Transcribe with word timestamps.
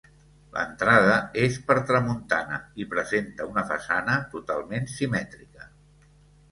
L'entrada 0.53 1.17
és 1.41 1.59
per 1.67 1.75
tramuntana 1.91 2.57
i 2.85 2.89
presenta 2.95 3.49
una 3.53 3.67
façana 3.75 4.19
totalment 4.35 4.93
simètrica. 4.99 5.71